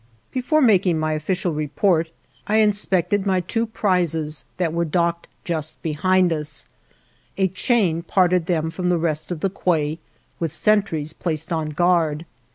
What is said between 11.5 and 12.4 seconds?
on guard.